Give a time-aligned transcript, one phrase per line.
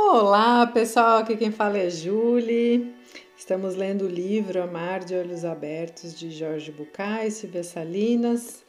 [0.00, 1.18] Olá, pessoal.
[1.18, 2.94] Aqui quem fala é Julie.
[3.36, 8.64] Estamos lendo o livro Amar de Olhos Abertos de Jorge Bucay e Silvia Salinas.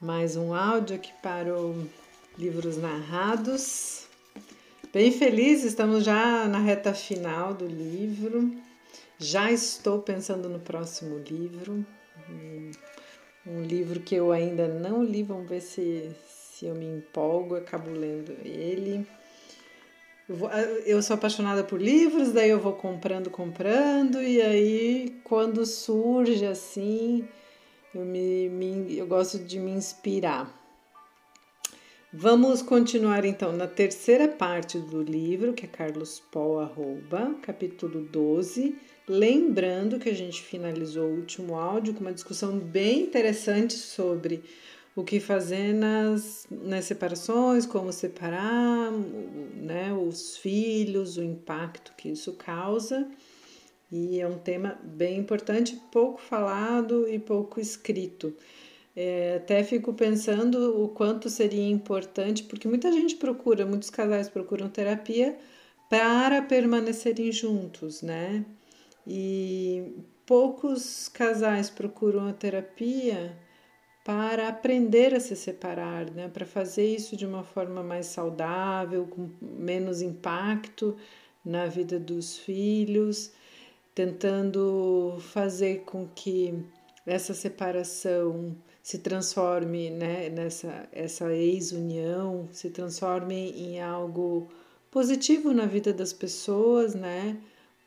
[0.00, 1.86] Mais um áudio aqui para o
[2.38, 4.06] Livros Narrados.
[4.94, 8.50] Bem feliz, estamos já na reta final do livro.
[9.18, 11.84] Já estou pensando no próximo livro.
[13.44, 17.90] Um livro que eu ainda não li, vamos ver se, se eu me empolgo, acabo
[17.90, 19.04] lendo ele.
[20.86, 27.26] Eu sou apaixonada por livros, daí eu vou comprando, comprando, e aí quando surge assim,
[27.94, 30.62] eu, me, me, eu gosto de me inspirar.
[32.14, 38.76] Vamos continuar então na terceira parte do livro, que é Carlos Paul Arroba, capítulo 12.
[39.08, 44.44] Lembrando que a gente finalizou o último áudio com uma discussão bem interessante sobre
[44.94, 52.34] o que fazer nas, nas separações, como separar né, os filhos, o impacto que isso
[52.34, 53.08] causa.
[53.90, 58.34] E é um tema bem importante, pouco falado e pouco escrito.
[58.94, 64.68] É, até fico pensando o quanto seria importante, porque muita gente procura, muitos casais procuram
[64.68, 65.38] terapia
[65.88, 68.44] para permanecerem juntos, né?
[69.06, 69.94] E
[70.26, 73.36] poucos casais procuram a terapia
[74.04, 76.28] para aprender a se separar, né?
[76.28, 80.96] para fazer isso de uma forma mais saudável, com menos impacto
[81.44, 83.32] na vida dos filhos,
[83.94, 86.64] tentando fazer com que
[87.06, 94.48] essa separação se transforme né, nessa essa ex-união, se transforme em algo
[94.90, 97.38] positivo na vida das pessoas, né?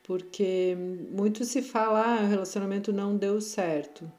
[0.04, 0.76] Porque
[1.12, 4.10] muito se fala, ah, o relacionamento não deu certo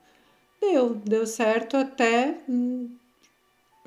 [0.72, 2.40] deu, deu certo até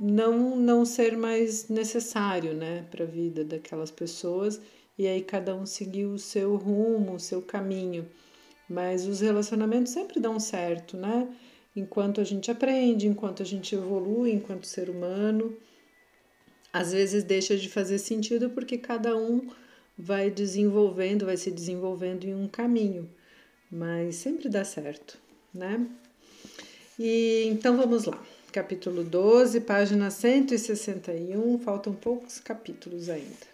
[0.02, 4.62] não não ser mais necessário, né, para a vida daquelas pessoas
[4.98, 8.08] e aí cada um seguiu o seu rumo, o seu caminho.
[8.70, 11.28] Mas os relacionamentos sempre dão certo, né?
[11.76, 15.58] Enquanto a gente aprende, enquanto a gente evolui enquanto ser humano,
[16.72, 19.48] às vezes deixa de fazer sentido porque cada um
[19.98, 23.10] vai desenvolvendo, vai se desenvolvendo em um caminho,
[23.72, 25.18] mas sempre dá certo,
[25.54, 25.86] né?
[27.02, 28.22] E então vamos lá.
[28.52, 33.48] Capítulo 12, página 161, faltam poucos capítulos ainda.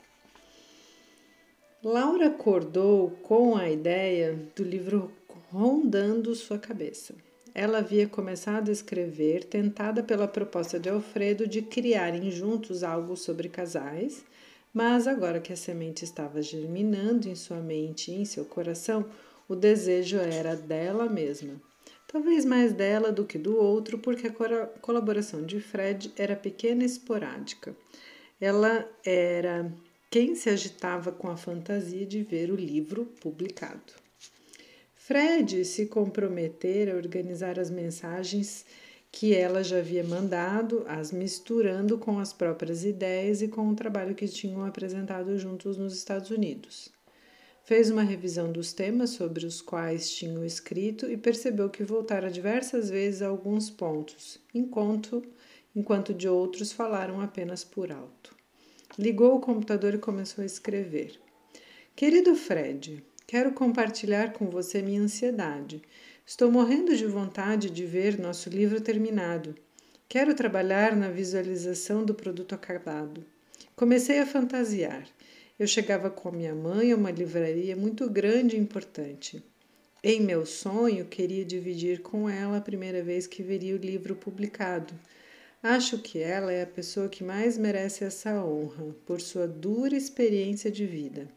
[1.83, 5.11] Laura acordou com a ideia do livro
[5.51, 7.13] rondando sua cabeça.
[7.53, 13.47] Ela havia começado a escrever, tentada pela proposta de Alfredo de criarem juntos algo sobre
[13.47, 14.25] casais,
[14.73, 19.05] mas agora que a semente estava germinando em sua mente e em seu coração,
[19.47, 21.61] o desejo era dela mesma
[22.15, 24.31] talvez mais dela do que do outro, porque a
[24.79, 27.75] colaboração de Fred era pequena e esporádica.
[28.39, 29.69] Ela era
[30.09, 33.91] quem se agitava com a fantasia de ver o livro publicado.
[34.95, 38.65] Fred se comprometer a organizar as mensagens
[39.11, 44.15] que ela já havia mandado, as misturando com as próprias ideias e com o trabalho
[44.15, 46.94] que tinham apresentado juntos nos Estados Unidos.
[47.65, 52.91] Fez uma revisão dos temas sobre os quais tinham escrito e percebeu que voltara diversas
[52.91, 55.23] vezes a alguns pontos, enquanto,
[55.75, 58.35] enquanto de outros falaram apenas por alto.
[58.99, 61.19] Ligou o computador e começou a escrever.
[61.95, 65.81] Querido Fred, quero compartilhar com você minha ansiedade.
[66.23, 69.55] Estou morrendo de vontade de ver nosso livro terminado.
[70.07, 73.25] Quero trabalhar na visualização do produto acabado.
[73.75, 75.14] Comecei a fantasiar.
[75.57, 79.41] Eu chegava com minha mãe a uma livraria muito grande e importante.
[80.03, 84.93] Em meu sonho, queria dividir com ela a primeira vez que veria o livro publicado.
[85.63, 90.69] Acho que ela é a pessoa que mais merece essa honra, por sua dura experiência
[90.69, 91.27] de vida.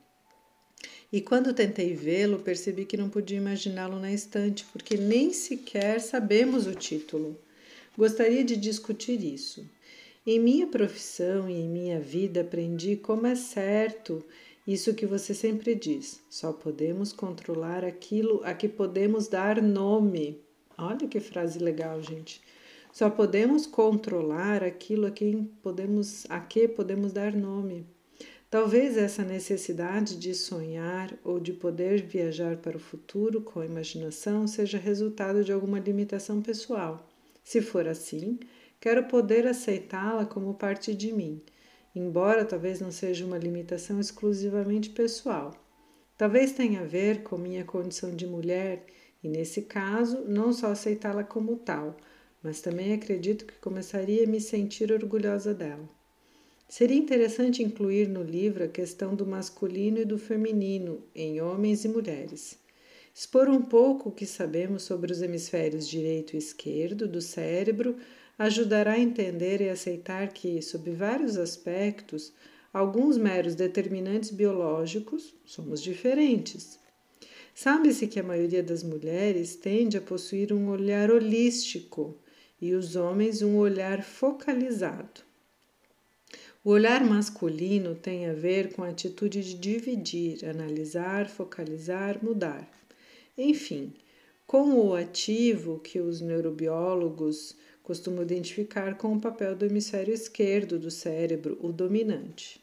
[1.13, 6.67] E quando tentei vê-lo, percebi que não podia imaginá-lo na estante, porque nem sequer sabemos
[6.67, 7.41] o título.
[7.97, 9.65] Gostaria de discutir isso.
[10.31, 14.23] Em minha profissão e em minha vida aprendi como é certo
[14.67, 20.39] isso que você sempre diz: só podemos controlar aquilo a que podemos dar nome.
[20.77, 22.43] Olha que frase legal, gente.
[22.93, 27.87] Só podemos controlar aquilo a quem podemos a que podemos dar nome.
[28.51, 34.47] Talvez essa necessidade de sonhar ou de poder viajar para o futuro com a imaginação
[34.47, 37.09] seja resultado de alguma limitação pessoal.
[37.43, 38.39] Se for assim,
[38.81, 41.43] Quero poder aceitá-la como parte de mim,
[41.95, 45.53] embora talvez não seja uma limitação exclusivamente pessoal.
[46.17, 48.87] Talvez tenha a ver com minha condição de mulher
[49.23, 51.97] e, nesse caso, não só aceitá-la como tal,
[52.43, 55.89] mas também acredito que começaria a me sentir orgulhosa dela.
[56.69, 61.89] Seria interessante incluir no livro a questão do masculino e do feminino em homens e
[61.89, 62.59] mulheres.
[63.15, 67.97] Expor um pouco o que sabemos sobre os hemisférios direito e esquerdo do cérebro
[68.39, 72.33] ajudará a entender e aceitar que, sob vários aspectos,
[72.73, 76.79] alguns meros determinantes biológicos, somos diferentes.
[77.55, 82.17] Sabe-se que a maioria das mulheres tende a possuir um olhar holístico
[82.61, 85.23] e os homens um olhar focalizado.
[86.65, 92.69] O olhar masculino tem a ver com a atitude de dividir, analisar, focalizar, mudar.
[93.37, 93.93] Enfim,
[94.47, 97.57] com o ativo que os neurobiólogos
[97.89, 102.63] costumam identificar com o papel do hemisfério esquerdo do cérebro, o dominante.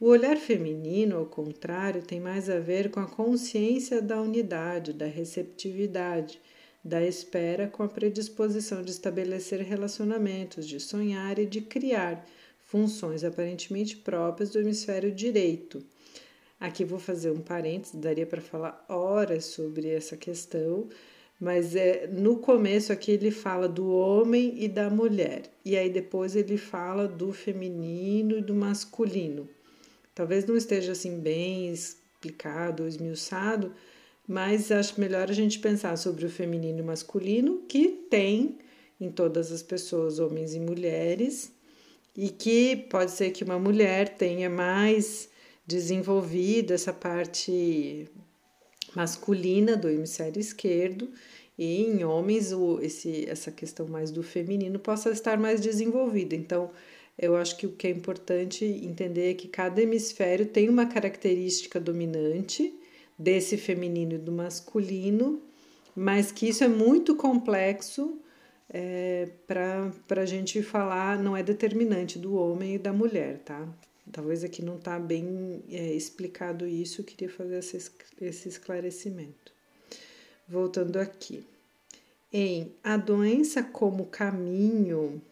[0.00, 5.04] O olhar feminino, ao contrário, tem mais a ver com a consciência da unidade, da
[5.04, 6.40] receptividade,
[6.82, 12.26] da espera com a predisposição de estabelecer relacionamentos, de sonhar e de criar
[12.62, 15.84] funções aparentemente próprias do hemisfério direito.
[16.58, 20.88] Aqui vou fazer um parênteses, daria para falar horas sobre essa questão,
[21.44, 26.34] mas é, no começo aqui ele fala do homem e da mulher, e aí depois
[26.34, 29.46] ele fala do feminino e do masculino.
[30.14, 33.74] Talvez não esteja assim bem explicado, esmiuçado,
[34.26, 38.56] mas acho melhor a gente pensar sobre o feminino e masculino, que tem
[38.98, 41.52] em todas as pessoas, homens e mulheres,
[42.16, 45.28] e que pode ser que uma mulher tenha mais
[45.66, 48.08] desenvolvida essa parte
[48.94, 51.08] masculina do hemisfério esquerdo
[51.58, 56.34] e em homens o, esse, essa questão mais do feminino possa estar mais desenvolvida.
[56.34, 56.70] Então,
[57.18, 61.78] eu acho que o que é importante entender é que cada hemisfério tem uma característica
[61.78, 62.74] dominante
[63.16, 65.40] desse feminino e do masculino,
[65.94, 68.18] mas que isso é muito complexo
[68.68, 69.92] é, para
[70.22, 73.68] a gente falar, não é determinante do homem e da mulher, tá?
[74.12, 79.52] Talvez aqui não está bem é, explicado isso, eu queria fazer esse, esclarecimento.
[80.46, 81.44] Voltando aqui.
[82.32, 85.22] Em A Doença como Caminho,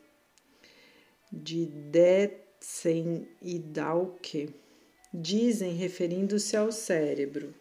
[1.31, 4.55] de Detsen e Dalke,
[5.13, 7.55] dizem, referindo-se ao cérebro,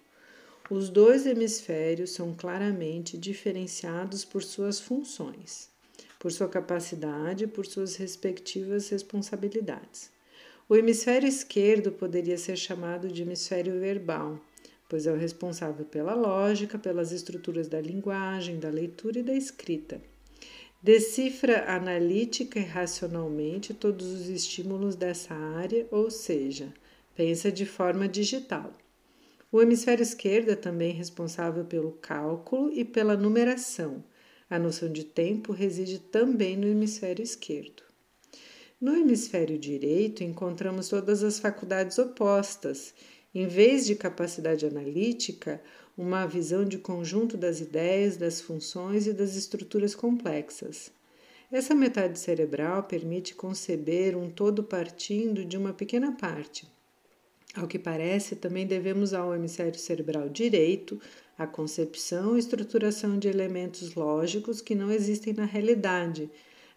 [0.70, 5.70] os dois hemisférios são claramente diferenciados por suas funções,
[6.18, 10.10] por sua capacidade e por suas respectivas responsabilidades.
[10.72, 14.40] O hemisfério esquerdo poderia ser chamado de hemisfério verbal,
[14.88, 20.02] pois é o responsável pela lógica, pelas estruturas da linguagem, da leitura e da escrita.
[20.82, 26.74] Decifra analítica e racionalmente todos os estímulos dessa área, ou seja,
[27.18, 28.74] pensa de forma digital.
[29.52, 34.02] O hemisfério esquerdo é também responsável pelo cálculo e pela numeração.
[34.50, 37.91] A noção de tempo reside também no hemisfério esquerdo.
[38.82, 42.96] No hemisfério direito, encontramos todas as faculdades opostas.
[43.32, 45.62] Em vez de capacidade analítica,
[45.96, 50.92] uma visão de conjunto das ideias, das funções e das estruturas complexas.
[51.52, 56.68] Essa metade cerebral permite conceber um todo partindo de uma pequena parte.
[57.54, 61.00] Ao que parece, também devemos ao hemisfério cerebral direito
[61.38, 66.32] a concepção e estruturação de elementos lógicos que não existem na realidade.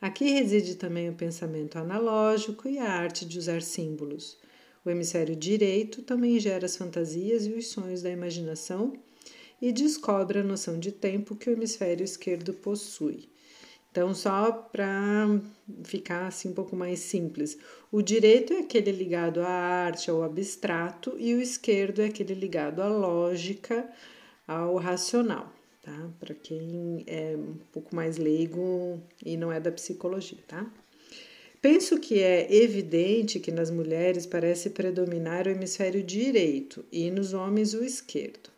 [0.05, 4.37] Aqui reside também o pensamento analógico e a arte de usar símbolos.
[4.85, 8.93] O hemisfério direito também gera as fantasias e os sonhos da imaginação
[9.63, 13.31] e descobre a noção de tempo que o hemisfério esquerdo possui.
[13.91, 15.41] Então, só para
[15.85, 17.57] ficar assim um pouco mais simples,
[17.91, 22.83] o direito é aquele ligado à arte, ao abstrato, e o esquerdo é aquele ligado
[22.83, 23.91] à lógica,
[24.47, 25.51] ao racional,
[25.85, 26.11] tá?
[26.19, 30.69] Para quem é um pouco mais leigo e não é da psicologia, tá?
[31.61, 37.75] Penso que é evidente que nas mulheres parece predominar o hemisfério direito e nos homens
[37.75, 38.51] o esquerdo.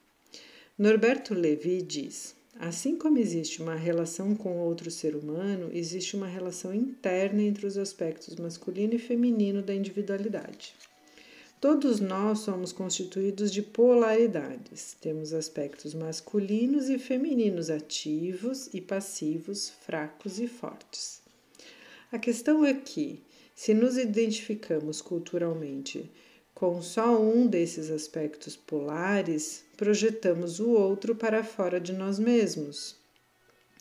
[0.78, 6.74] Norberto Levi diz: Assim como existe uma relação com outro ser humano, existe uma relação
[6.74, 10.74] interna entre os aspectos masculino e feminino da individualidade.
[11.58, 14.94] Todos nós somos constituídos de polaridades.
[15.00, 21.22] Temos aspectos masculinos e femininos ativos e passivos, fracos e fortes.
[22.12, 23.22] A questão é que,
[23.54, 26.10] se nos identificamos culturalmente
[26.54, 32.96] com só um desses aspectos polares, projetamos o outro para fora de nós mesmos.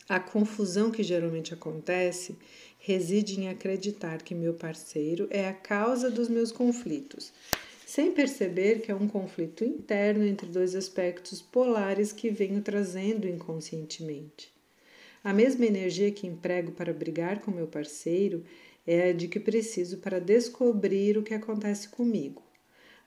[0.08, 2.38] A confusão que geralmente acontece
[2.80, 7.34] reside em acreditar que meu parceiro é a causa dos meus conflitos,
[7.86, 14.52] sem perceber que é um conflito interno entre dois aspectos polares que venho trazendo inconscientemente.
[15.24, 18.44] A mesma energia que emprego para brigar com meu parceiro
[18.88, 22.42] é a de que preciso para descobrir o que acontece comigo.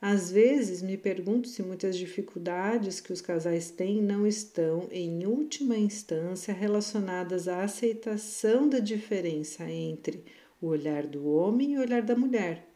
[0.00, 5.76] Às vezes me pergunto se muitas dificuldades que os casais têm não estão, em última
[5.76, 10.24] instância, relacionadas à aceitação da diferença entre
[10.60, 12.67] o olhar do homem e o olhar da mulher.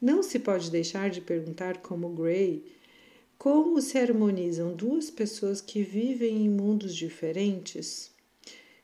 [0.00, 2.64] Não se pode deixar de perguntar, como Gray,
[3.36, 8.10] como se harmonizam duas pessoas que vivem em mundos diferentes?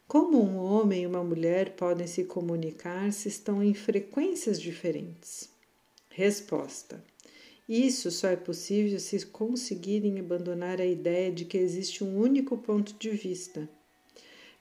[0.06, 5.49] Como um homem e uma mulher podem se comunicar se estão em frequências diferentes?
[6.11, 7.02] Resposta:
[7.68, 12.94] isso só é possível se conseguirem abandonar a ideia de que existe um único ponto
[12.94, 13.68] de vista.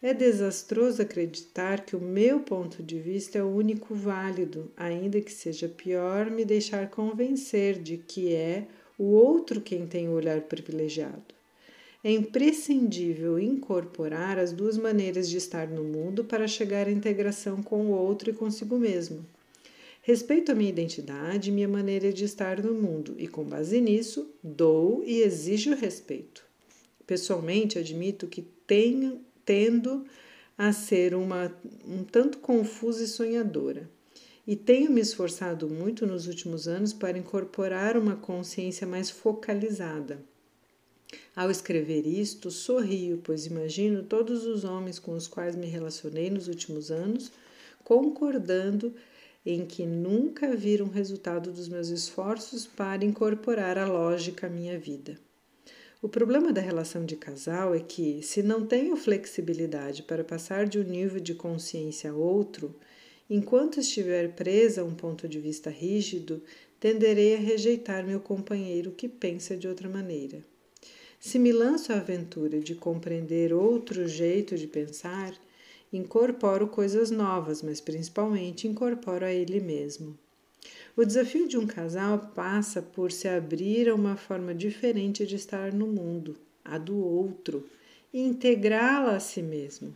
[0.06, 5.32] É desastroso acreditar que o meu ponto de vista é o único válido, ainda que
[5.32, 8.68] seja pior me deixar convencer de que é
[9.00, 11.34] o outro quem tem o olhar privilegiado.
[12.04, 17.88] É imprescindível incorporar as duas maneiras de estar no mundo para chegar à integração com
[17.88, 19.26] o outro e consigo mesmo.
[20.04, 24.30] Respeito a minha identidade e minha maneira de estar no mundo, e com base nisso,
[24.44, 26.46] dou e exijo respeito.
[27.08, 30.06] Pessoalmente, admito que tenho, tendo
[30.58, 33.90] a ser uma um tanto confusa e sonhadora.
[34.48, 40.24] E tenho me esforçado muito nos últimos anos para incorporar uma consciência mais focalizada.
[41.36, 46.48] Ao escrever isto, sorrio, pois imagino todos os homens com os quais me relacionei nos
[46.48, 47.32] últimos anos
[47.86, 48.94] concordando
[49.46, 55.20] em que nunca viram resultado dos meus esforços para incorporar a lógica à minha vida.
[56.06, 60.78] O problema da relação de casal é que, se não tenho flexibilidade para passar de
[60.78, 62.76] um nível de consciência a outro,
[63.28, 66.44] enquanto estiver presa a um ponto de vista rígido,
[66.80, 70.46] tenderei a rejeitar meu companheiro que pensa de outra maneira.
[71.20, 75.34] Se me lanço à aventura de compreender outro jeito de pensar,
[75.92, 80.16] incorporo coisas novas, mas principalmente incorporo a ele mesmo.
[80.98, 85.74] O desafio de um casal passa por se abrir a uma forma diferente de estar
[85.74, 87.68] no mundo, a do outro,
[88.14, 89.94] e integrá-la a si mesmo.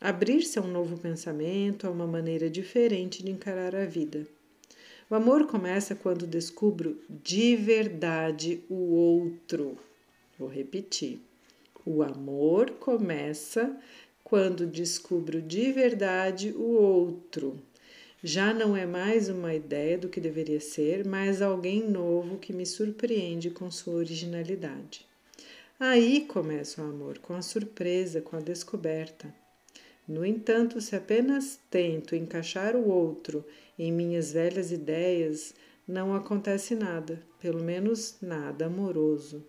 [0.00, 4.26] Abrir-se a um novo pensamento, a uma maneira diferente de encarar a vida.
[5.08, 9.78] O amor começa quando descubro de verdade o outro.
[10.36, 11.20] Vou repetir.
[11.86, 13.76] O amor começa
[14.24, 17.56] quando descubro de verdade o outro.
[18.22, 22.66] Já não é mais uma ideia do que deveria ser, mas alguém novo que me
[22.66, 25.06] surpreende com sua originalidade.
[25.78, 29.34] Aí começa o amor, com a surpresa, com a descoberta.
[30.06, 33.42] No entanto, se apenas tento encaixar o outro
[33.78, 35.54] em minhas velhas ideias,
[35.88, 39.42] não acontece nada, pelo menos nada amoroso.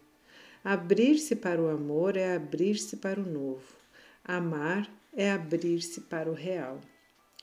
[0.64, 3.76] Abrir-se para o amor é abrir-se para o novo.
[4.24, 6.80] Amar é abrir-se para o real.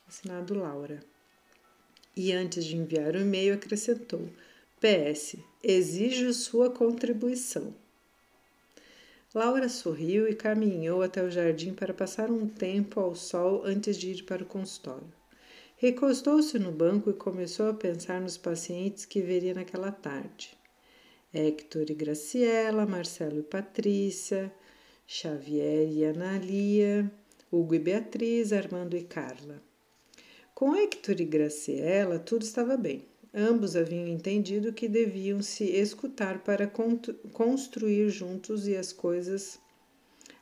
[0.07, 0.99] Assinado Laura.
[2.21, 4.27] E antes de enviar o e-mail, acrescentou:
[4.81, 7.73] PS, exijo sua contribuição.
[9.33, 14.11] Laura sorriu e caminhou até o jardim para passar um tempo ao sol antes de
[14.11, 15.07] ir para o consultório.
[15.77, 20.57] Recostou-se no banco e começou a pensar nos pacientes que veria naquela tarde.
[21.33, 24.51] Hector e Graciela, Marcelo e Patrícia,
[25.07, 27.09] Xavier e Analia,
[27.49, 29.68] Hugo e Beatriz, Armando e Carla.
[30.59, 33.05] Com Hector e Graciela, tudo estava bem.
[33.33, 36.69] Ambos haviam entendido que deviam se escutar para
[37.31, 39.57] construir juntos e as coisas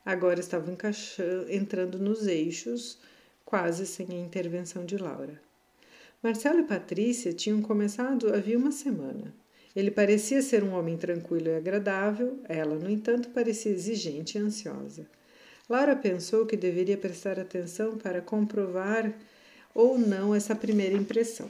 [0.04, 0.76] agora estavam
[1.48, 2.98] entrando nos eixos,
[3.46, 5.40] quase sem a intervenção de Laura.
[6.24, 9.32] Marcelo e Patrícia tinham começado havia uma semana.
[9.76, 15.08] Ele parecia ser um homem tranquilo e agradável, ela, no entanto, parecia exigente e ansiosa.
[15.70, 19.14] Laura pensou que deveria prestar atenção para comprovar
[19.78, 21.48] ou não essa primeira impressão.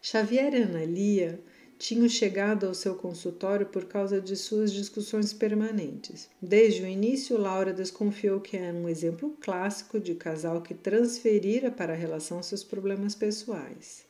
[0.00, 1.38] Xavier e Analia
[1.78, 6.30] tinham chegado ao seu consultório por causa de suas discussões permanentes.
[6.40, 11.92] Desde o início, Laura desconfiou que era um exemplo clássico de casal que transferira para
[11.92, 14.06] a relação seus problemas pessoais.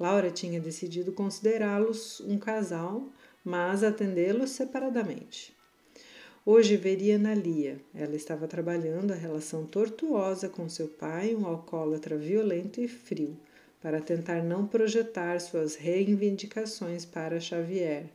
[0.00, 3.08] Laura tinha decidido considerá-los um casal,
[3.44, 5.55] mas atendê-los separadamente.
[6.48, 7.76] Hoje veria Nalia.
[7.92, 13.36] Ela estava trabalhando a relação tortuosa com seu pai, um alcoólatra violento e frio,
[13.82, 18.06] para tentar não projetar suas reivindicações para Xavier,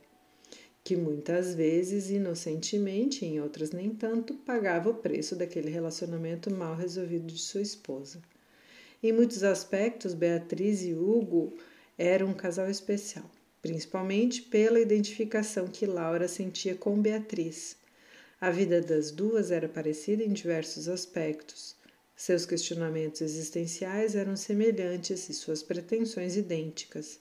[0.82, 7.26] que muitas vezes, inocentemente, em outras nem tanto, pagava o preço daquele relacionamento mal resolvido
[7.26, 8.18] de sua esposa.
[9.02, 11.52] Em muitos aspectos, Beatriz e Hugo
[11.98, 17.81] era um casal especial, principalmente pela identificação que Laura sentia com Beatriz.
[18.42, 21.76] A vida das duas era parecida em diversos aspectos.
[22.16, 27.20] Seus questionamentos existenciais eram semelhantes e suas pretensões idênticas.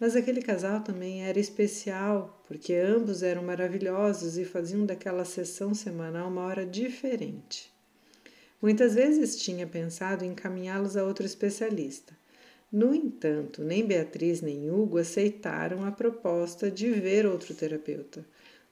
[0.00, 6.26] Mas aquele casal também era especial, porque ambos eram maravilhosos e faziam daquela sessão semanal
[6.26, 7.72] uma hora diferente.
[8.60, 12.12] Muitas vezes tinha pensado em encaminhá-los a outro especialista.
[12.72, 18.26] No entanto, nem Beatriz nem Hugo aceitaram a proposta de ver outro terapeuta,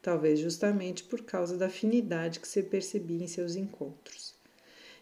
[0.04, 4.34] talvez justamente por causa da afinidade que se percebia em seus encontros.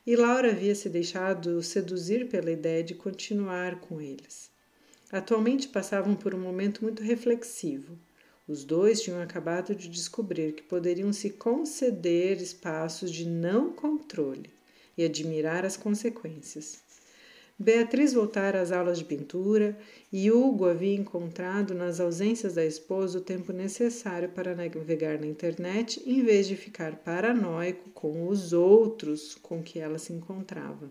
[0.07, 4.49] E Laura havia se deixado seduzir pela ideia de continuar com eles.
[5.11, 7.99] Atualmente passavam por um momento muito reflexivo.
[8.47, 14.51] Os dois tinham acabado de descobrir que poderiam se conceder espaços de não controle
[14.97, 16.92] e admirar as consequências.
[17.63, 19.79] Beatriz voltara às aulas de pintura
[20.13, 26.03] e Hugo havia encontrado nas ausências da esposa o tempo necessário para navegar na internet
[26.05, 30.91] em vez de ficar paranoico com os outros com que ela se encontrava.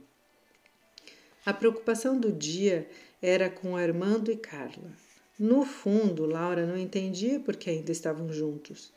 [1.45, 2.87] A preocupação do dia
[3.21, 4.93] era com Armando e Carla.
[5.37, 8.93] No fundo, Laura não entendia por que ainda estavam juntos.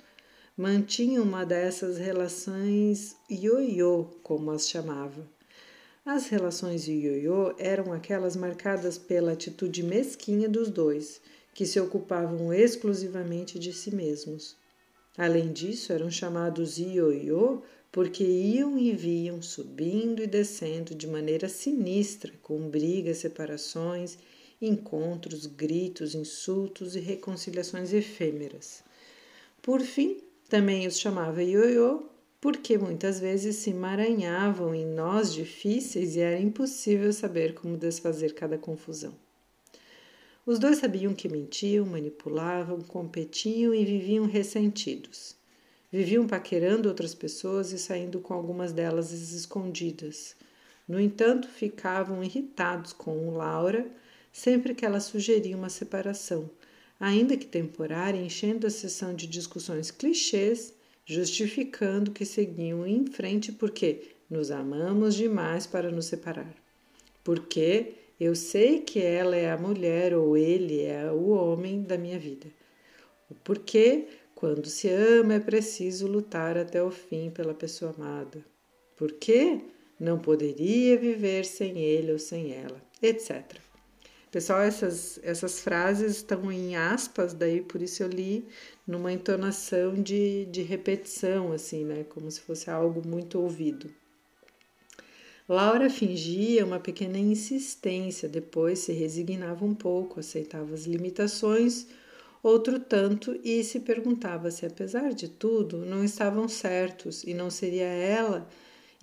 [0.57, 5.34] Mantinha uma dessas relações ioiô, como as chamava.
[6.06, 11.18] As relações ioiô eram aquelas marcadas pela atitude mesquinha dos dois,
[11.54, 14.54] que se ocupavam exclusivamente de si mesmos.
[15.16, 22.34] Além disso, eram chamados ioiô porque iam e viam subindo e descendo de maneira sinistra,
[22.42, 24.18] com brigas, separações,
[24.61, 28.84] encontros, gritos, insultos e reconciliações efêmeras.
[29.62, 30.18] Por fim,
[30.50, 32.02] também os chamava ioiô
[32.44, 38.58] porque muitas vezes se emaranhavam em nós difíceis e era impossível saber como desfazer cada
[38.58, 39.14] confusão.
[40.44, 45.34] Os dois sabiam que mentiam, manipulavam, competiam e viviam ressentidos.
[45.90, 50.36] Viviam paquerando outras pessoas e saindo com algumas delas escondidas.
[50.86, 53.90] No entanto, ficavam irritados com Laura
[54.30, 56.50] sempre que ela sugeria uma separação,
[57.00, 60.74] ainda que temporária, enchendo a sessão de discussões clichês,
[61.05, 66.55] justificando que seguiam em frente porque nos amamos demais para nos separar.
[67.23, 72.19] Porque eu sei que ela é a mulher ou ele é o homem da minha
[72.19, 72.47] vida.
[73.31, 73.35] O
[74.35, 78.45] quando se ama, é preciso lutar até o fim pela pessoa amada.
[78.97, 79.61] Por quê?
[79.99, 83.63] Não poderia viver sem ele ou sem ela, etc.
[84.35, 88.44] Pessoal, essas, essas frases estão em aspas, daí por isso eu li
[88.85, 92.03] numa entonação de, de repetição, assim, né?
[92.09, 93.88] Como se fosse algo muito ouvido.
[95.49, 101.87] Laura fingia uma pequena insistência, depois se resignava um pouco, aceitava as limitações
[102.42, 107.87] outro tanto e se perguntava se, apesar de tudo, não estavam certos e não seria
[107.87, 108.49] ela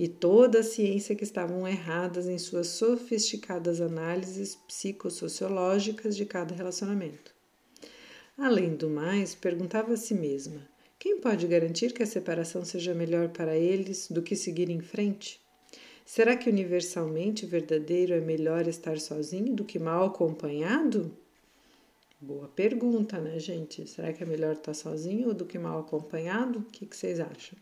[0.02, 7.32] e toda a ciência que estavam erradas em suas sofisticadas análises psicossociológicas de cada relacionamento.
[8.36, 13.30] Além do mais, perguntava a si mesma: quem pode garantir que a separação seja melhor
[13.30, 15.40] para eles do que seguir em frente?
[16.04, 21.16] Será que universalmente verdadeiro é melhor estar sozinho do que mal acompanhado?
[22.20, 23.88] Boa pergunta, né, gente?
[23.88, 26.58] Será que é melhor estar sozinho do que mal acompanhado?
[26.58, 27.56] O que, que vocês acham?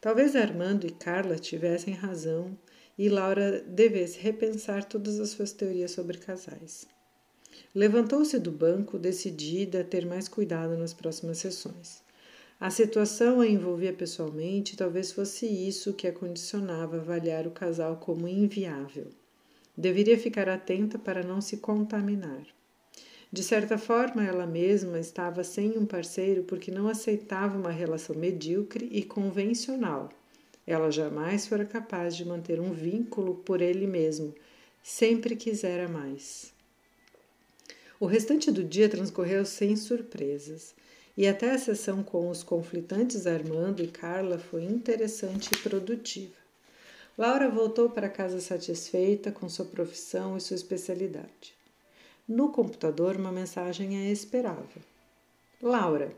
[0.00, 2.56] Talvez Armando e Carla tivessem razão
[2.96, 6.86] e Laura devesse repensar todas as suas teorias sobre casais.
[7.74, 12.02] Levantou-se do banco, decidida a ter mais cuidado nas próximas sessões.
[12.58, 17.96] A situação a envolvia pessoalmente talvez fosse isso que a condicionava a avaliar o casal
[17.96, 19.08] como inviável.
[19.76, 22.46] Deveria ficar atenta para não se contaminar.
[23.32, 28.88] De certa forma, ela mesma estava sem um parceiro porque não aceitava uma relação medíocre
[28.90, 30.08] e convencional.
[30.66, 34.34] Ela jamais fora capaz de manter um vínculo por ele mesmo,
[34.82, 36.52] sempre quisera mais.
[38.00, 40.74] O restante do dia transcorreu sem surpresas,
[41.16, 46.34] e até a sessão com os conflitantes Armando e Carla foi interessante e produtiva.
[47.16, 51.59] Laura voltou para casa satisfeita com sua profissão e sua especialidade.
[52.32, 54.64] No computador, uma mensagem a esperava.
[55.60, 56.14] Laura,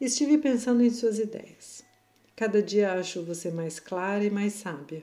[0.00, 1.84] estive pensando em suas ideias.
[2.34, 5.00] Cada dia acho você mais clara e mais sábia.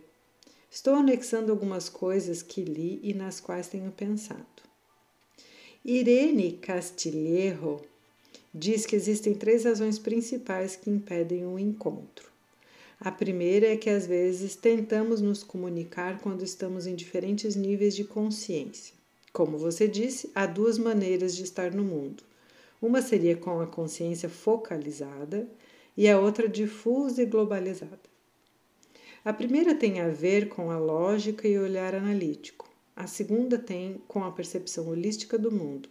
[0.70, 4.46] Estou anexando algumas coisas que li e nas quais tenho pensado.
[5.86, 7.82] Irene Castilheiro
[8.54, 12.30] diz que existem três razões principais que impedem o encontro.
[13.00, 18.04] A primeira é que às vezes tentamos nos comunicar quando estamos em diferentes níveis de
[18.04, 19.05] consciência.
[19.36, 22.24] Como você disse, há duas maneiras de estar no mundo.
[22.82, 25.46] Uma seria com a consciência focalizada
[25.98, 28.00] e a outra difusa e globalizada.
[29.26, 32.70] A primeira tem a ver com a lógica e o olhar analítico.
[32.96, 35.90] A segunda tem com a percepção holística do mundo.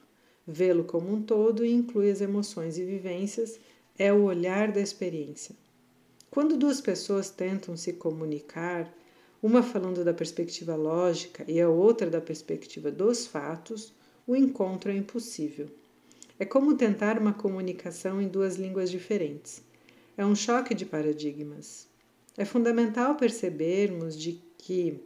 [0.49, 3.61] Vê-lo como um todo e inclui as emoções e vivências,
[3.99, 5.55] é o olhar da experiência.
[6.31, 8.91] Quando duas pessoas tentam se comunicar,
[9.45, 13.93] uma falando da perspectiva lógica e a outra da perspectiva dos fatos,
[14.27, 15.69] o encontro é impossível.
[16.39, 19.63] É como tentar uma comunicação em duas línguas diferentes.
[20.17, 21.87] É um choque de paradigmas.
[22.39, 24.99] É fundamental percebermos de que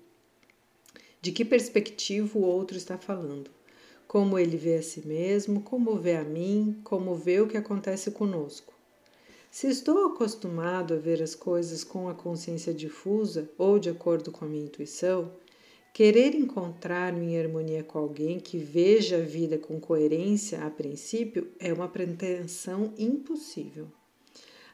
[1.20, 3.50] de que perspectiva o outro está falando,
[4.06, 8.12] como ele vê a si mesmo, como vê a mim, como vê o que acontece
[8.12, 8.72] conosco.
[9.58, 14.44] Se estou acostumado a ver as coisas com a consciência difusa ou de acordo com
[14.44, 15.32] a minha intuição,
[15.92, 21.72] querer encontrar-me em harmonia com alguém que veja a vida com coerência a princípio é
[21.72, 23.88] uma pretensão impossível.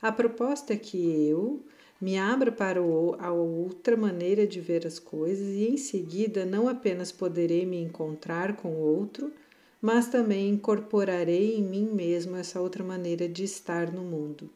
[0.02, 1.64] A proposta é que eu
[1.98, 7.10] me abra para a outra maneira de ver as coisas e em seguida não apenas
[7.10, 9.32] poderei me encontrar com o outro,
[9.80, 14.50] mas também incorporarei em mim mesmo essa outra maneira de estar no mundo.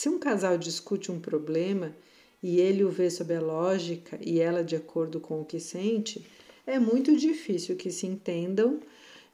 [0.00, 1.94] Se um casal discute um problema
[2.42, 6.24] e ele o vê sob a lógica e ela de acordo com o que sente,
[6.66, 8.80] é muito difícil que se entendam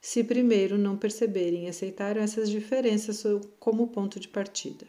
[0.00, 3.22] se primeiro não perceberem e aceitarem essas diferenças
[3.61, 4.88] como ponto de partida.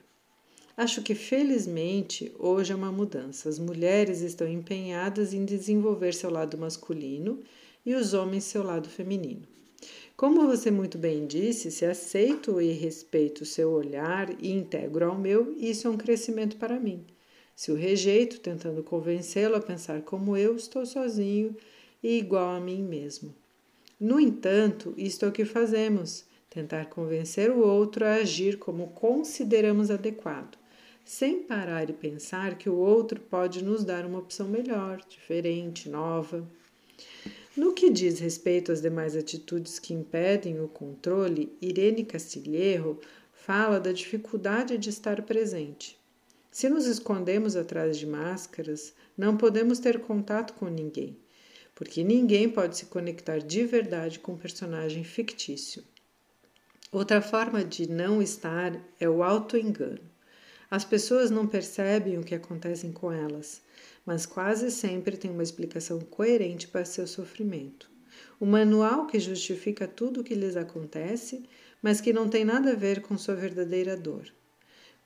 [0.75, 3.47] Acho que felizmente hoje é uma mudança.
[3.47, 7.39] As mulheres estão empenhadas em desenvolver seu lado masculino
[7.85, 9.47] e os homens seu lado feminino.
[10.15, 15.17] Como você muito bem disse, se aceito e respeito o seu olhar e integro ao
[15.17, 17.05] meu, isso é um crescimento para mim.
[17.55, 21.55] Se o rejeito, tentando convencê-lo a pensar como eu, estou sozinho
[22.01, 23.33] e igual a mim mesmo.
[23.99, 29.89] No entanto, isto é o que fazemos: tentar convencer o outro a agir como consideramos
[29.89, 30.57] adequado,
[31.03, 36.47] sem parar e pensar que o outro pode nos dar uma opção melhor, diferente, nova.
[37.57, 42.99] No que diz respeito às demais atitudes que impedem o controle, Irene Castilheiro
[43.33, 45.97] fala da dificuldade de estar presente.
[46.51, 51.17] Se nos escondemos atrás de máscaras, não podemos ter contato com ninguém,
[51.73, 55.83] porque ninguém pode se conectar de verdade com um personagem fictício.
[56.91, 60.01] Outra forma de não estar é o auto-engano.
[60.69, 63.61] As pessoas não percebem o que acontece com elas
[64.07, 67.91] mas quase sempre tem uma explicação coerente para seu sofrimento.
[68.39, 71.43] O manual que justifica tudo o que lhes acontece,
[71.81, 74.33] mas que não tem nada a ver com sua verdadeira dor.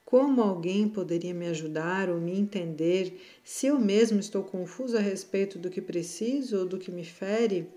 [0.05, 5.57] Como alguém poderia me ajudar ou me entender se eu mesmo estou confuso a respeito
[5.57, 7.67] do que preciso ou do que me fere?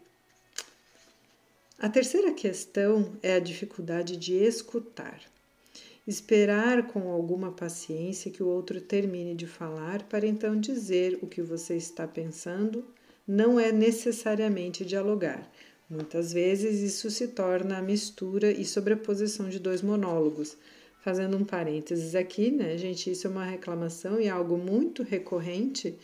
[1.78, 5.33] A terceira questão é a dificuldade de escutar.
[6.06, 11.40] Esperar com alguma paciência que o outro termine de falar para então dizer o que
[11.40, 12.84] você está pensando
[13.26, 15.50] não é necessariamente dialogar.
[15.88, 20.58] Muitas vezes isso se torna a mistura e sobreposição de dois monólogos.
[21.00, 23.10] Fazendo um parênteses aqui, né, gente?
[23.10, 25.98] Isso é uma reclamação e algo muito recorrente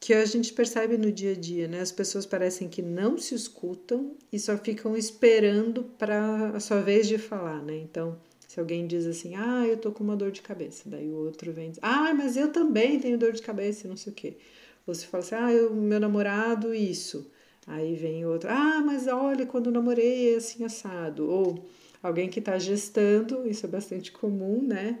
[0.00, 1.80] que a gente percebe no dia a dia, né?
[1.80, 7.06] As pessoas parecem que não se escutam e só ficam esperando para a sua vez
[7.06, 7.76] de falar, né?
[7.76, 8.18] Então,
[8.50, 11.52] se alguém diz assim, ah, eu tô com uma dor de cabeça, daí o outro
[11.52, 14.36] vem diz, ah, mas eu também tenho dor de cabeça, não sei o quê.
[14.84, 17.30] Ou se fala assim, ah, eu, meu namorado, isso.
[17.64, 21.30] Aí vem outro, ah, mas olha, quando namorei é assim assado.
[21.30, 21.64] Ou
[22.02, 24.98] alguém que está gestando, isso é bastante comum, né?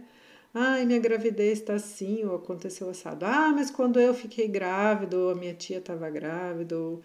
[0.54, 3.26] Ah, minha gravidez está assim, ou aconteceu assado.
[3.26, 7.02] Ah, mas quando eu fiquei grávida, ou a minha tia estava grávida, ou...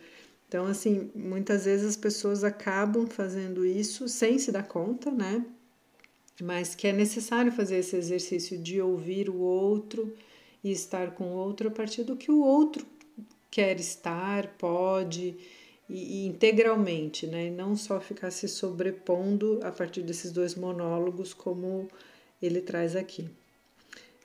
[0.47, 5.43] Então, assim, muitas vezes as pessoas acabam fazendo isso sem se dar conta, né?
[6.41, 10.13] Mas que é necessário fazer esse exercício de ouvir o outro
[10.63, 12.85] e estar com o outro a partir do que o outro
[13.49, 15.37] quer estar, pode
[15.89, 17.47] e, e integralmente, né?
[17.47, 21.87] E não só ficar se sobrepondo a partir desses dois monólogos como
[22.41, 23.29] ele traz aqui.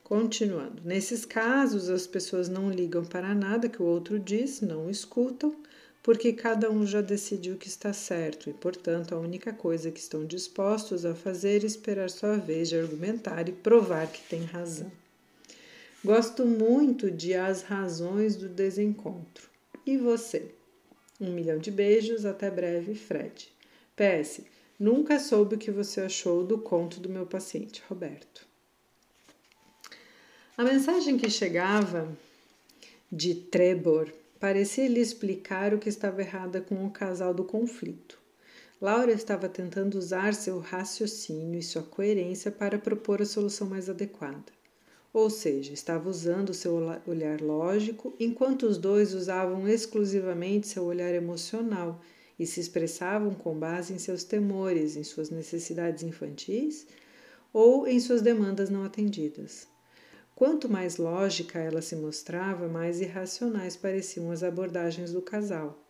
[0.03, 5.55] Continuando, nesses casos as pessoas não ligam para nada que o outro diz, não escutam
[6.03, 10.25] porque cada um já decidiu que está certo e, portanto, a única coisa que estão
[10.25, 14.91] dispostos a fazer é esperar sua vez de argumentar e provar que tem razão.
[16.03, 19.51] Gosto muito de As Razões do Desencontro.
[19.85, 20.55] E você?
[21.21, 23.53] Um milhão de beijos, até breve, Fred.
[23.95, 24.41] PS.
[24.79, 28.49] Nunca soube o que você achou do conto do meu paciente, Roberto.
[30.57, 32.11] A mensagem que chegava
[33.13, 34.11] de Trebor
[34.41, 38.19] Parecia lhe explicar o que estava errada com o casal do conflito.
[38.81, 44.51] Laura estava tentando usar seu raciocínio e sua coerência para propor a solução mais adequada.
[45.13, 46.75] ou seja, estava usando seu
[47.07, 52.01] olhar lógico, enquanto os dois usavam exclusivamente seu olhar emocional
[52.39, 56.87] e se expressavam com base em seus temores, em suas necessidades infantis
[57.53, 59.70] ou em suas demandas não atendidas.
[60.41, 65.87] Quanto mais lógica ela se mostrava, mais irracionais pareciam as abordagens do casal.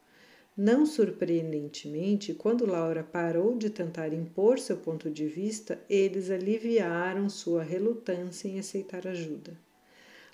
[0.56, 7.62] Não surpreendentemente, quando Laura parou de tentar impor seu ponto de vista, eles aliviaram sua
[7.62, 9.56] relutância em aceitar ajuda.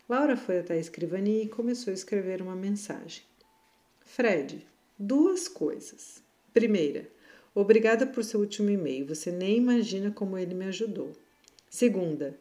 [0.09, 3.23] Laura foi até a escrivania e começou a escrever uma mensagem.
[4.01, 4.67] Fred,
[4.99, 6.23] duas coisas.
[6.55, 7.07] Primeira,
[7.55, 9.09] obrigada por seu último e-mail.
[9.09, 11.13] Você nem imagina como ele me ajudou.
[11.69, 12.35] Segunda,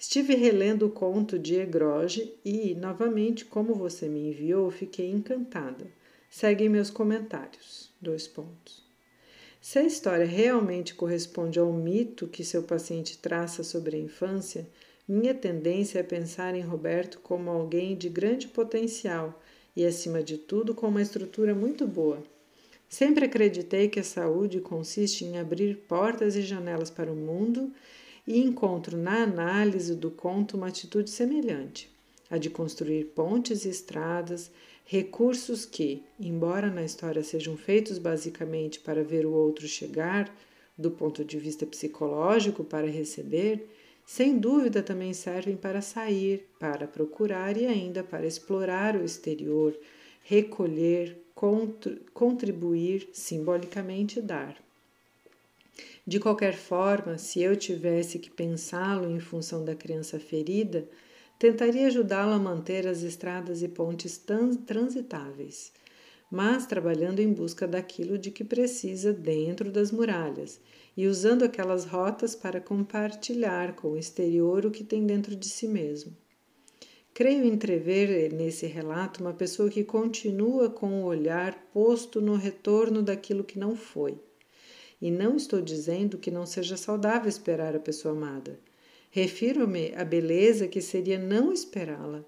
[0.00, 5.86] estive relendo o conto de Egroge e, novamente, como você me enviou, fiquei encantada.
[6.30, 7.90] Seguem meus comentários.
[8.00, 8.82] Dois pontos.
[9.60, 14.66] Se a história realmente corresponde ao mito que seu paciente traça sobre a infância,
[15.06, 19.38] minha tendência é pensar em Roberto como alguém de grande potencial
[19.76, 22.22] e, acima de tudo, com uma estrutura muito boa.
[22.88, 27.70] Sempre acreditei que a saúde consiste em abrir portas e janelas para o mundo
[28.30, 31.90] e encontro na análise do conto uma atitude semelhante,
[32.30, 34.52] a de construir pontes e estradas
[34.84, 40.32] recursos que, embora na história sejam feitos basicamente para ver o outro chegar,
[40.78, 43.68] do ponto de vista psicológico, para receber,
[44.06, 49.76] sem dúvida também servem para sair, para procurar e ainda para explorar o exterior,
[50.22, 51.18] recolher,
[52.14, 54.56] contribuir, simbolicamente dar.
[56.10, 60.88] De qualquer forma, se eu tivesse que pensá-lo em função da criança ferida,
[61.38, 64.20] Tentaria ajudá-lo a manter as estradas e pontes
[64.66, 65.72] transitáveis,
[66.28, 70.60] mas trabalhando em busca daquilo de que precisa dentro das muralhas
[70.96, 75.68] e usando aquelas rotas para compartilhar com o exterior o que tem dentro de si
[75.68, 76.12] mesmo.
[77.14, 83.44] Creio entrever nesse relato uma pessoa que continua com o olhar posto no retorno daquilo
[83.44, 84.18] que não foi.
[85.00, 88.58] E não estou dizendo que não seja saudável esperar a pessoa amada
[89.12, 92.24] Refiro-me à beleza que seria não esperá-la,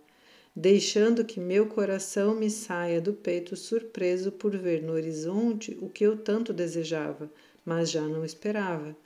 [0.55, 6.05] deixando que meu coração me saia do peito surpreso por ver no horizonte o que
[6.05, 7.31] eu tanto desejava,
[7.65, 8.97] mas já não esperava.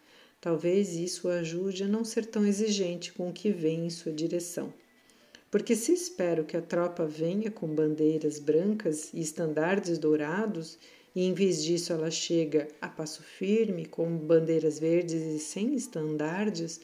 [0.40, 4.72] Talvez isso ajude a não ser tão exigente com o que vem em sua direção.
[5.50, 10.78] Porque se espero que a tropa venha com bandeiras brancas e estandardes dourados,
[11.16, 16.78] e em vez disso ela chega a passo firme, com bandeiras verdes e sem estandardes,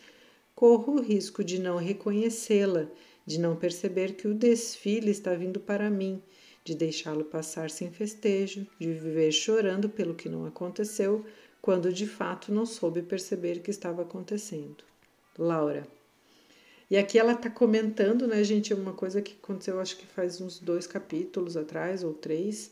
[0.55, 2.89] corro o risco de não reconhecê-la,
[3.27, 6.23] de não perceber que o desfile está vindo para mim,
[6.65, 11.27] de deixá-lo passar sem festejo, de viver chorando pelo que não aconteceu,
[11.61, 14.83] quando de fato não soube perceber que estava acontecendo.
[15.39, 15.87] Laura.
[16.91, 20.59] E aqui ela está comentando, né, gente, uma coisa que aconteceu, acho que faz uns
[20.59, 22.71] dois capítulos atrás, ou três,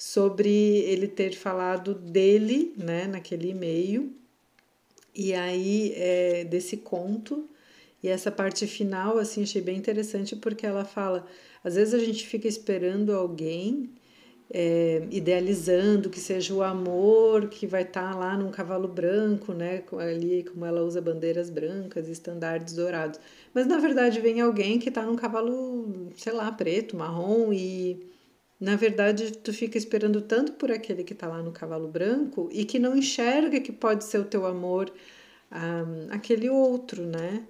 [0.00, 4.10] sobre ele ter falado dele, né, naquele e-mail,
[5.14, 7.46] e aí, é, desse conto,
[8.02, 11.26] e essa parte final, assim, achei bem interessante porque ela fala:
[11.62, 13.90] às vezes a gente fica esperando alguém,
[14.50, 19.84] é, idealizando que seja o amor que vai estar tá lá num cavalo branco, né?
[19.98, 23.20] Ali, como ela usa bandeiras brancas, estandartes dourados.
[23.52, 28.08] Mas na verdade vem alguém que está num cavalo, sei lá, preto, marrom e
[28.60, 32.66] na verdade, tu fica esperando tanto por aquele que está lá no cavalo branco e
[32.66, 34.92] que não enxerga que pode ser o teu amor
[35.50, 37.42] um, aquele outro, né?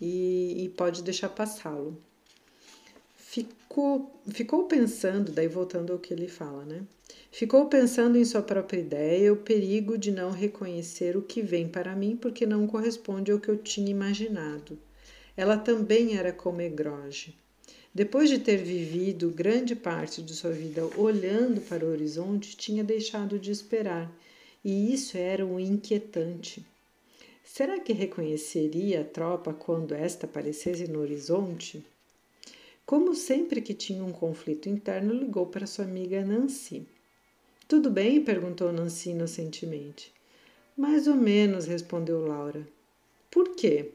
[0.00, 2.00] E, e pode deixar passá-lo.
[3.14, 6.82] Ficou, ficou pensando, daí voltando ao que ele fala, né?
[7.30, 11.94] Ficou pensando em sua própria ideia, o perigo de não reconhecer o que vem para
[11.94, 14.78] mim porque não corresponde ao que eu tinha imaginado.
[15.36, 17.36] Ela também era como Egroge
[17.96, 23.38] depois de ter vivido grande parte de sua vida olhando para o horizonte, tinha deixado
[23.38, 24.12] de esperar,
[24.62, 26.62] e isso era um inquietante.
[27.42, 31.82] Será que reconheceria a tropa quando esta aparecesse no horizonte?
[32.84, 36.86] Como sempre que tinha um conflito interno, ligou para sua amiga Nancy.
[37.66, 38.22] Tudo bem?
[38.22, 40.12] perguntou Nancy inocentemente.
[40.76, 42.68] Mais ou menos, respondeu Laura.
[43.30, 43.90] Por quê?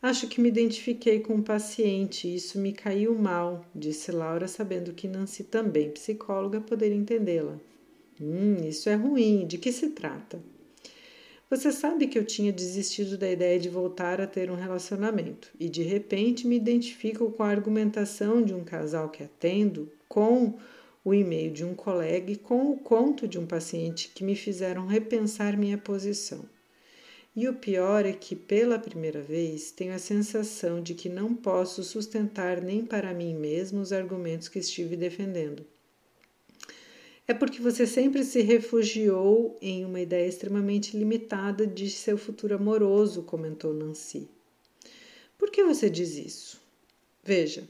[0.00, 4.92] Acho que me identifiquei com o paciente e isso me caiu mal, disse Laura, sabendo
[4.92, 7.58] que Nancy, também psicóloga, poderia entendê-la.
[8.20, 9.44] Hum, isso é ruim.
[9.44, 10.40] De que se trata?
[11.50, 15.68] Você sabe que eu tinha desistido da ideia de voltar a ter um relacionamento e
[15.68, 20.54] de repente me identifico com a argumentação de um casal que atendo, com
[21.04, 24.86] o e-mail de um colega e com o conto de um paciente que me fizeram
[24.86, 26.44] repensar minha posição.
[27.40, 31.84] E o pior é que, pela primeira vez, tenho a sensação de que não posso
[31.84, 35.64] sustentar nem para mim mesmo os argumentos que estive defendendo.
[37.28, 43.22] É porque você sempre se refugiou em uma ideia extremamente limitada de seu futuro amoroso,
[43.22, 44.28] comentou Nancy.
[45.38, 46.60] Por que você diz isso?
[47.22, 47.68] Veja,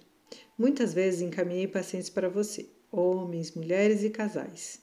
[0.56, 4.80] muitas vezes encaminhei pacientes para você, homens, mulheres e casais.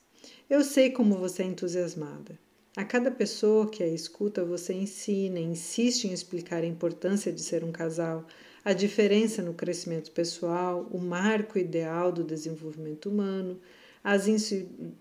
[0.48, 2.45] Eu sei como você é entusiasmada.
[2.78, 7.64] A cada pessoa que a escuta, você ensina, insiste em explicar a importância de ser
[7.64, 8.28] um casal,
[8.66, 13.62] a diferença no crescimento pessoal, o marco ideal do desenvolvimento humano,
[14.04, 14.28] as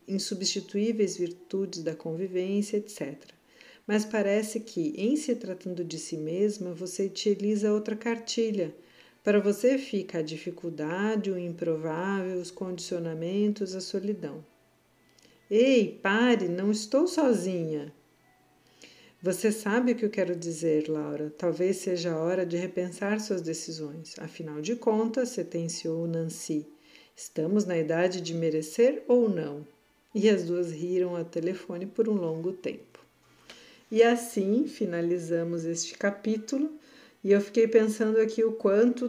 [0.07, 3.33] insubstituíveis virtudes da convivência, etc.
[3.85, 8.73] Mas parece que, em se tratando de si mesma, você utiliza outra cartilha.
[9.25, 14.54] Para você fica a dificuldade, o improvável, os condicionamentos, a solidão.
[15.57, 17.95] Ei, pare, não estou sozinha.
[19.23, 21.33] Você sabe o que eu quero dizer, Laura.
[21.39, 24.17] Talvez seja a hora de repensar suas decisões.
[24.19, 26.67] Afinal de contas, sentenciou Nancy.
[27.15, 29.65] Estamos na idade de merecer ou não?
[30.13, 32.99] E as duas riram ao telefone por um longo tempo.
[33.93, 36.69] E assim finalizamos este capítulo.
[37.23, 39.09] E eu fiquei pensando aqui o quanto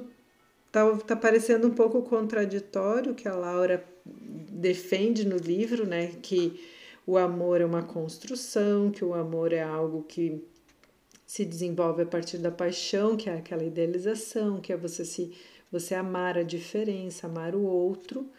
[0.71, 6.59] tá, tá parecendo um pouco contraditório que a Laura defende no livro, né, que
[7.05, 10.43] o amor é uma construção, que o amor é algo que
[11.25, 15.33] se desenvolve a partir da paixão, que é aquela idealização, que é você se
[15.71, 18.29] você amar a diferença, amar o outro.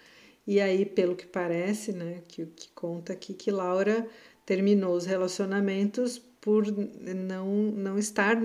[0.46, 4.09] E aí, pelo que parece, né, que que conta aqui que Laura
[4.44, 8.37] terminou os relacionamentos por não não estar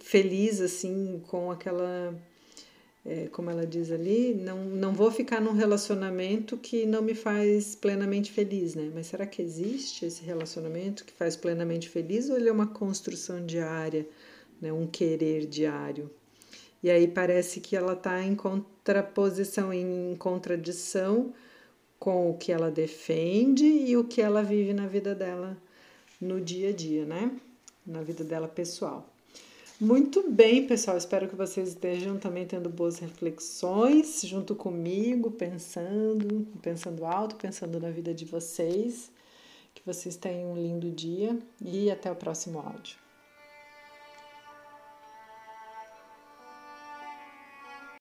[0.00, 2.14] feliz assim com aquela
[3.08, 7.74] é, como ela diz ali, não, não vou ficar num relacionamento que não me faz
[7.74, 8.92] plenamente feliz, né?
[8.94, 13.44] Mas será que existe esse relacionamento que faz plenamente feliz ou ele é uma construção
[13.46, 14.06] diária,
[14.60, 14.70] né?
[14.70, 16.10] um querer diário?
[16.82, 21.32] E aí parece que ela está em contraposição, em contradição
[21.98, 25.56] com o que ela defende e o que ela vive na vida dela
[26.20, 27.32] no dia a dia, né?
[27.86, 29.08] Na vida dela pessoal.
[29.80, 30.96] Muito bem, pessoal.
[30.96, 37.88] Espero que vocês estejam também tendo boas reflexões junto comigo, pensando, pensando alto, pensando na
[37.88, 39.08] vida de vocês.
[39.72, 42.96] Que vocês tenham um lindo dia e até o próximo áudio.